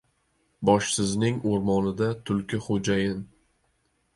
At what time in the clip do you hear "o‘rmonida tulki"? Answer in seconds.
1.51-2.61